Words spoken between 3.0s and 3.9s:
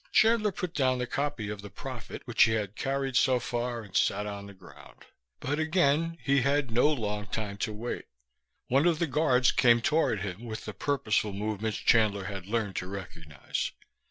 so far